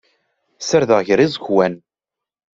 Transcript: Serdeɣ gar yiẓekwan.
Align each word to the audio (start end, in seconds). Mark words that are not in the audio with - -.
Serdeɣ 0.61 0.99
gar 1.07 1.19
yiẓekwan. 1.21 1.73